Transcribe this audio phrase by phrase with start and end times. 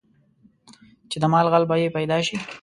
[1.09, 2.37] چې د مال غل به یې پیدا شي.